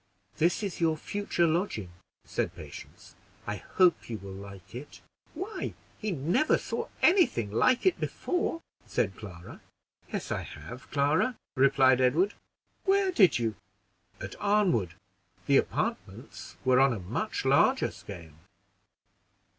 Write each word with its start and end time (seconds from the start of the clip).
"This 0.37 0.63
is 0.63 0.81
your 0.81 0.97
future 0.97 1.45
lodging," 1.45 1.91
said 2.25 2.55
Patience; 2.55 3.13
"I 3.45 3.57
hope 3.57 4.09
you 4.09 4.17
will 4.17 4.33
like 4.33 4.73
it." 4.73 4.99
"Why, 5.35 5.75
he 5.99 6.09
never 6.09 6.57
saw 6.57 6.87
any 7.03 7.27
thing 7.27 7.51
like 7.51 7.85
it 7.85 7.99
before," 7.99 8.63
said 8.87 9.15
Clara. 9.15 9.61
"Yes 10.11 10.31
I 10.31 10.41
have, 10.41 10.89
Clara," 10.89 11.37
replied 11.55 12.01
Edward. 12.01 12.33
"Where 12.83 13.11
did 13.11 13.37
you?" 13.37 13.53
"At 14.19 14.33
Arnwood; 14.39 14.95
the 15.45 15.57
apartments 15.57 16.57
were 16.65 16.79
on 16.79 16.93
a 16.93 16.99
much 16.99 17.45
larger 17.45 17.91
scale." 17.91 18.33